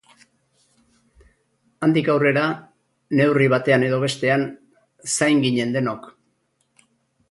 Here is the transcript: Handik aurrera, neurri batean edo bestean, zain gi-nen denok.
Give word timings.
Handik 1.87 2.09
aurrera, 2.15 2.47
neurri 3.21 3.53
batean 3.57 3.89
edo 3.91 4.03
bestean, 4.07 4.49
zain 5.17 5.49
gi-nen 5.49 5.79
denok. 5.81 6.15